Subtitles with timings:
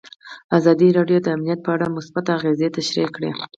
[0.57, 3.31] ازادي راډیو د امنیت په اړه مثبت اغېزې تشریح کړي.